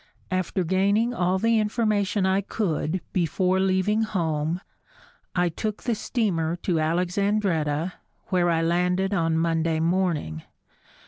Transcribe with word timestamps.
After 0.31 0.63
gaining 0.63 1.13
all 1.13 1.37
the 1.37 1.59
information 1.59 2.25
I 2.25 2.41
could 2.41 3.01
before 3.13 3.59
leaving 3.59 4.01
home, 4.01 4.59
I 5.35 5.47
took 5.47 5.83
the 5.83 5.93
steamer 5.93 6.55
to 6.63 6.79
Alexandretta, 6.79 7.93
where 8.29 8.49
I 8.49 8.63
landed 8.63 9.13
on 9.13 9.37
Monday 9.37 9.79
morning. 9.79 10.41